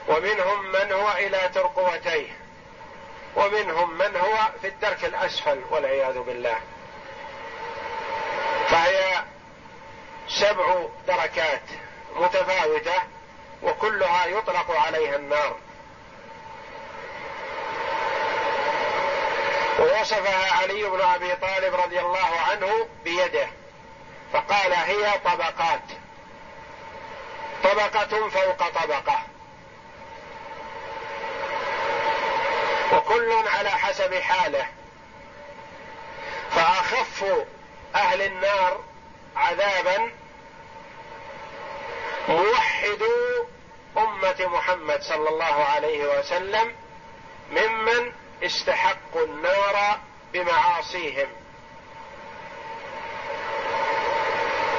[0.07, 2.27] ومنهم من هو إلى ترقوتيه
[3.35, 6.57] ومنهم من هو في الدرك الأسفل والعياذ بالله.
[8.69, 9.23] فهي
[10.27, 11.61] سبع دركات
[12.15, 13.03] متفاوتة
[13.63, 15.57] وكلها يطلق عليها النار.
[19.79, 23.47] ووصفها علي بن أبي طالب رضي الله عنه بيده
[24.33, 26.00] فقال هي طبقات.
[27.63, 29.23] طبقة فوق طبقة.
[32.93, 34.67] وكل على حسب حاله.
[36.51, 37.25] فأخف
[37.95, 38.83] أهل النار
[39.35, 40.11] عذابا
[42.29, 43.45] موحدو
[43.97, 46.75] أمة محمد صلى الله عليه وسلم
[47.51, 49.99] ممن استحقوا النار
[50.33, 51.27] بمعاصيهم.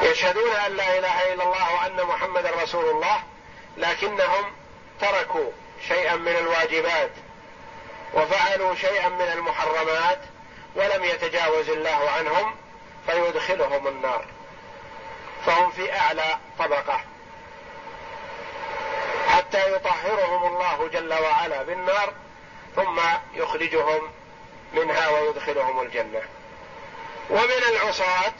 [0.03, 3.23] يشهدون أن لا إله إلا الله وأن محمدا رسول الله
[3.77, 4.53] لكنهم
[5.01, 5.51] تركوا
[5.89, 7.11] شيئا من الواجبات
[8.15, 10.19] وفعلوا شيئا من المحرمات
[10.75, 12.55] ولم يتجاوز الله عنهم
[13.07, 14.25] فيدخلهم النار.
[15.47, 17.01] فهم في أعلى طبقة.
[19.29, 22.13] حتى يطهرهم الله جل وعلا بالنار
[22.77, 23.01] ثم
[23.35, 24.11] يخرجهم
[24.73, 26.23] منها ويدخلهم الجنة.
[27.31, 28.33] ومن العصاة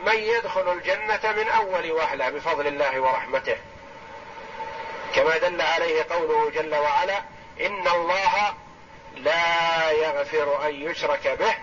[0.00, 3.56] من يدخل الجنة من أول وهله بفضل الله ورحمته.
[5.14, 7.22] كما دل عليه قوله جل وعلا
[7.60, 8.54] إن الله
[9.16, 11.54] لا يغفر أن يشرك به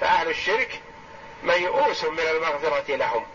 [0.00, 0.80] فأهل الشرك
[1.42, 3.26] ميؤوس من المغفرة لهم.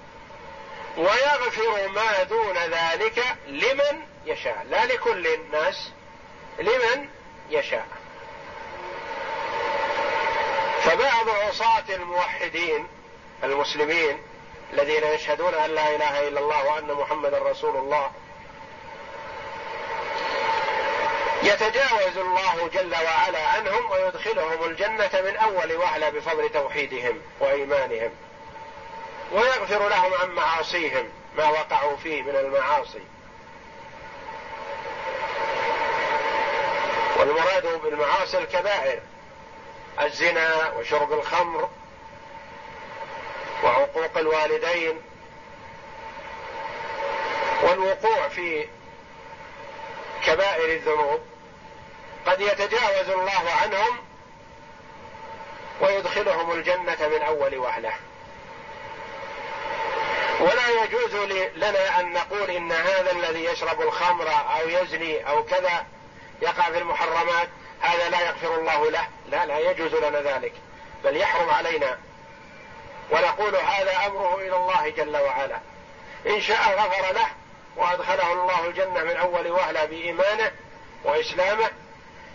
[0.98, 5.92] ويغفر ما دون ذلك لمن يشاء لا لكل الناس
[6.60, 7.10] لمن
[7.50, 7.88] يشاء.
[10.84, 12.88] فبعض عصاة الموحدين
[13.44, 14.22] المسلمين
[14.74, 18.12] الذين يشهدون أن لا إله إلا الله وأن محمدا رسول الله.
[21.44, 28.12] يتجاوز الله جل وعلا عنهم ويدخلهم الجنة من أول وهله بفضل توحيدهم وإيمانهم
[29.32, 33.04] ويغفر لهم عن معاصيهم ما وقعوا فيه من المعاصي.
[37.18, 39.00] والمراد بالمعاصي الكبائر
[40.02, 41.70] الزنا وشرب الخمر
[43.64, 45.02] وعقوق الوالدين
[47.64, 48.68] والوقوع في
[50.26, 51.22] كبائر الذنوب
[52.26, 53.98] قد يتجاوز الله عنهم
[55.82, 57.94] ويدخلهم الجنة من أول وهلة.
[60.40, 61.16] ولا يجوز
[61.56, 65.86] لنا أن نقول إن هذا الذي يشرب الخمر أو يزني أو كذا
[66.42, 67.50] يقع في المحرمات
[67.82, 69.08] هذا لا يغفر الله له.
[69.30, 70.54] لا لا يجوز لنا ذلك
[71.04, 71.98] بل يحرم علينا
[73.12, 75.60] ونقول هذا أمره إلى الله جل وعلا.
[76.28, 77.28] إن شاء غفر له
[77.76, 80.52] وأدخله الله الجنة من أول وهلة بإيمانه
[81.04, 81.70] وإسلامه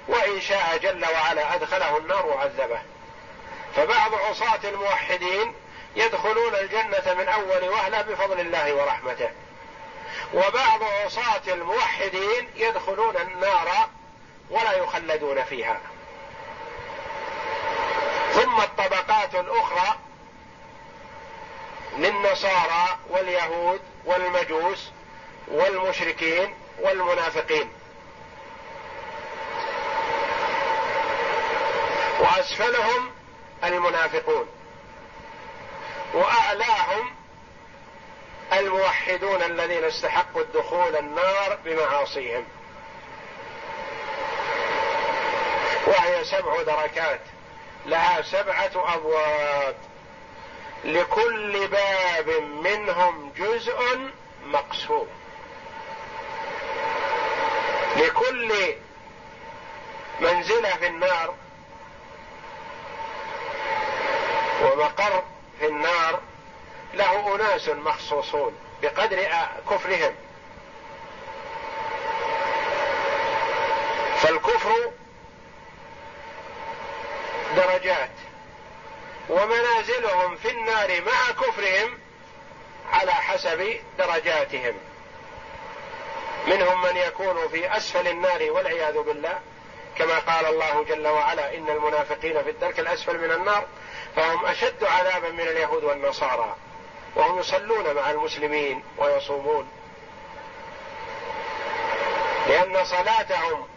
[0.08, 2.78] وإن شاء جل وعلا أدخله النار وعذبه.
[3.76, 5.54] فبعض عصاة الموحدين
[5.96, 9.30] يدخلون الجنة من أول وهلة بفضل الله ورحمته.
[10.34, 13.68] وبعض عصاة الموحدين يدخلون النار
[14.50, 15.80] ولا يخلدون فيها.
[18.32, 19.98] ثم الطبقات الأخرى
[21.98, 24.90] للنصارى واليهود والمجوس
[25.48, 27.72] والمشركين والمنافقين.
[32.20, 33.10] وأسفلهم
[33.64, 34.48] المنافقون.
[36.14, 37.14] وأعلاهم
[38.52, 42.44] الموحدون الذين استحقوا الدخول النار بمعاصيهم.
[45.86, 47.20] وهي سبع دركات
[47.86, 49.76] لها سبعة أبواب.
[50.84, 53.98] لكل باب منهم جزء
[54.46, 55.08] مقسوم.
[57.96, 58.52] لكل
[60.20, 61.34] منزلة في النار
[64.62, 65.22] ومقر
[65.58, 66.20] في النار
[66.94, 69.28] له أناس مخصوصون بقدر
[69.70, 70.14] كفرهم.
[74.22, 74.92] فالكفر
[77.56, 78.10] درجات.
[79.28, 81.98] ومنازلهم في النار مع كفرهم
[82.92, 84.74] على حسب درجاتهم.
[86.46, 89.38] منهم من يكون في أسفل النار والعياذ بالله
[89.98, 93.66] كما قال الله جل وعلا إن المنافقين في الدرك الأسفل من النار
[94.16, 96.56] فهم أشد عذابا من اليهود والنصارى
[97.16, 99.68] وهم يصلون مع المسلمين ويصومون.
[102.48, 103.68] لأن صلاتهم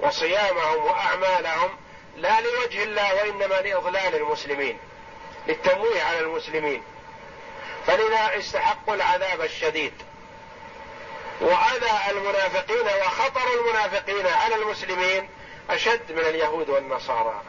[0.00, 1.70] وصيامهم وأعمالهم
[2.16, 4.78] لا لوجه الله وإنما لإضلال المسلمين.
[5.48, 6.82] للتمويه على المسلمين.
[7.86, 9.92] فلذا استحقوا العذاب الشديد.
[11.40, 15.28] وأذى المنافقين وخطر المنافقين على المسلمين
[15.70, 17.42] أشد من اليهود والنصارى.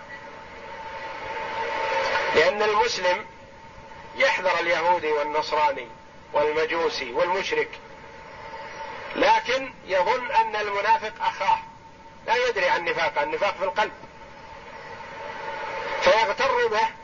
[2.36, 3.26] لأن المسلم
[4.16, 5.88] يحذر اليهودي والنصراني
[6.34, 7.70] والمجوسي والمشرك.
[9.16, 11.60] لكن يظن أن المنافق أخاه.
[12.28, 13.94] لا يدري عن نفاق النفاق في القلب.
[16.02, 16.99] فيغتر به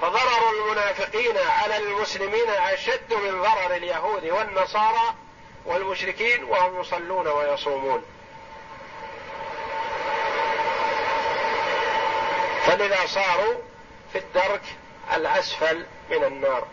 [0.00, 5.14] فضرر المنافقين على المسلمين أشد من ضرر اليهود والنصارى
[5.66, 8.04] والمشركين وهم يصلون ويصومون.
[12.66, 13.54] فلذا صاروا
[14.12, 14.62] في الدرك
[15.14, 16.66] الأسفل من النار.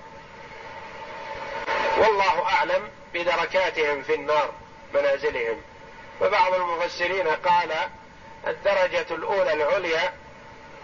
[1.97, 4.51] والله أعلم بدركاتهم في النار
[4.93, 5.61] منازلهم.
[6.21, 7.71] وبعض المفسرين قال
[8.47, 10.13] الدرجة الأولى العليا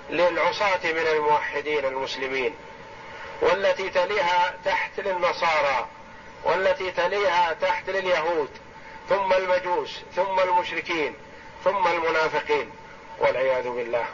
[0.10, 2.56] للعصاة من الموحدين المسلمين
[3.42, 5.88] والتي تليها تحت للنصارى
[6.44, 8.50] والتي تليها تحت لليهود
[9.10, 11.16] ثم المجوس ثم المشركين
[11.64, 12.72] ثم المنافقين
[13.20, 14.06] والعياذ بالله.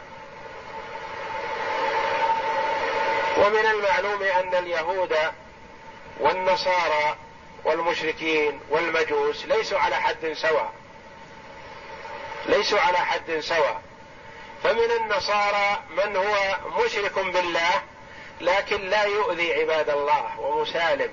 [3.36, 5.16] ومن المعلوم أن اليهود
[6.20, 7.16] والنصارى
[7.64, 10.72] والمشركين والمجوس ليسوا على حد سواء
[12.46, 13.82] ليسوا على حد سواء.
[14.62, 17.82] فمن النصارى من هو مشرك بالله
[18.40, 21.10] لكن لا يؤذي عباد الله ومسالم.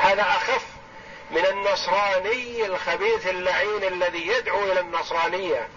[0.00, 0.66] هذا أخف
[1.30, 5.68] من النصراني الخبيث اللعين الذي يدعو إلى النصرانية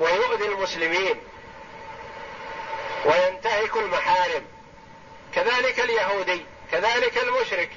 [0.00, 1.20] ويؤذي المسلمين
[3.04, 4.46] وينتهك المحارم.
[5.34, 7.70] كذلك اليهودي كذلك المشرك.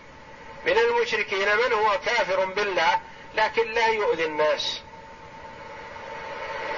[0.66, 2.99] من المشركين من هو كافر بالله
[3.36, 4.82] لكن لا يؤذي الناس.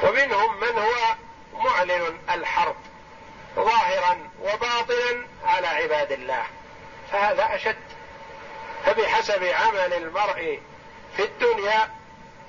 [0.04, 1.16] ومنهم من هو
[1.54, 2.76] معلن الحرب
[3.56, 6.44] ظاهرا وباطنا على عباد الله.
[7.12, 7.78] فهذا أشد.
[8.86, 10.60] فبحسب عمل المرء
[11.18, 11.90] في الدنيا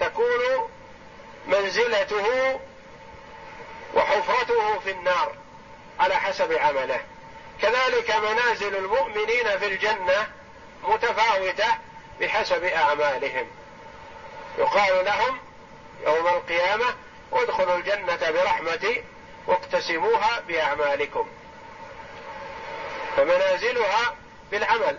[0.01, 0.71] تكون
[1.47, 2.61] منزلته
[3.95, 5.35] وحفرته في النار
[6.01, 7.01] على حسب عمله.
[7.63, 10.27] كذلك منازل المؤمنين في الجنة
[10.83, 11.69] متفاوتة
[12.21, 13.47] بحسب أعمالهم.
[14.59, 15.39] يقال لهم
[16.07, 16.95] يوم القيامة
[17.33, 19.05] ادخلوا الجنة برحمتي
[19.47, 21.29] واقتسموها بأعمالكم.
[23.17, 24.17] فمنازلها
[24.51, 24.99] بالعمل.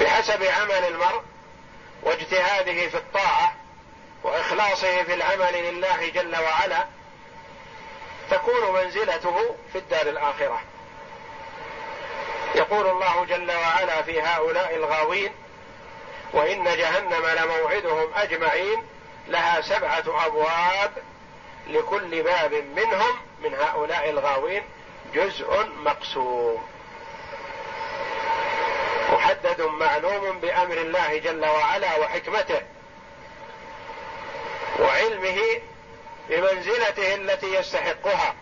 [0.00, 1.22] بحسب عمل المرء
[2.02, 3.56] واجتهاده في الطاعة
[4.22, 6.86] وإخلاصه في العمل لله جل وعلا
[8.30, 10.62] تكون منزلته في الدار الآخرة.
[12.54, 15.32] يقول الله جل وعلا في هؤلاء الغاوين
[16.34, 18.82] وإن جهنم لموعدهم أجمعين
[19.28, 20.92] لها سبعة أبواب
[21.66, 24.62] لكل باب منهم من هؤلاء الغاوين
[25.14, 26.62] جزء مقسوم.
[29.12, 32.62] محدد معلوم بأمر الله جل وعلا وحكمته
[34.78, 35.40] وعلمه
[36.28, 38.34] بمنزلته التي يستحقها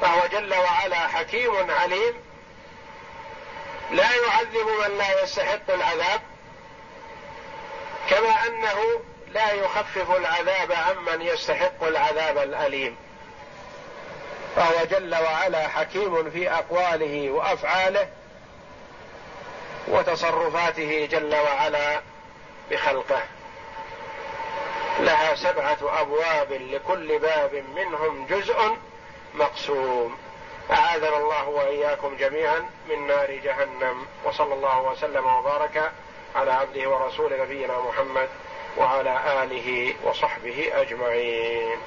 [0.00, 2.14] فهو جل وعلا حكيم عليم.
[3.90, 6.20] لا يعذب من لا يستحق العذاب
[8.10, 9.00] كما أنه
[9.32, 12.96] لا يخفف العذاب عمن يستحق العذاب الأليم.
[14.56, 18.08] فهو جل وعلا حكيم في أقواله وأفعاله
[19.88, 22.00] وتصرفاته جل وعلا
[22.70, 23.22] بخلقه.
[25.00, 28.76] لها سبعة أبواب لكل باب منهم جزء
[29.34, 30.18] مقسوم.
[30.70, 34.06] أعاذنا الله وإياكم جميعا من نار جهنم.
[34.24, 35.92] وصلى الله وسلم وبارك
[36.34, 38.28] على عبده ورسول نبينا محمد
[38.76, 41.78] وعلى آله وصحبه أجمعين.